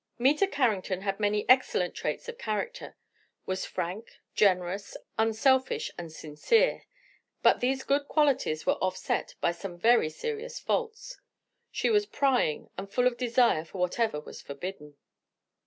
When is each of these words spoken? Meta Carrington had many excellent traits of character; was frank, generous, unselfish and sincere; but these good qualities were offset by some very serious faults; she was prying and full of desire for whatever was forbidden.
Meta 0.17 0.47
Carrington 0.47 1.01
had 1.01 1.19
many 1.19 1.47
excellent 1.47 1.93
traits 1.93 2.27
of 2.27 2.39
character; 2.39 2.97
was 3.45 3.67
frank, 3.67 4.19
generous, 4.33 4.97
unselfish 5.19 5.91
and 5.95 6.11
sincere; 6.11 6.87
but 7.43 7.59
these 7.59 7.83
good 7.83 8.07
qualities 8.07 8.65
were 8.65 8.79
offset 8.81 9.35
by 9.41 9.51
some 9.51 9.77
very 9.77 10.09
serious 10.09 10.57
faults; 10.57 11.19
she 11.69 11.91
was 11.91 12.07
prying 12.07 12.71
and 12.79 12.91
full 12.91 13.05
of 13.05 13.15
desire 13.15 13.63
for 13.63 13.77
whatever 13.77 14.19
was 14.19 14.41
forbidden. 14.41 14.95